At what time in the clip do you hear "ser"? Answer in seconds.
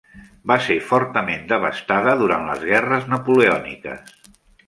0.67-0.77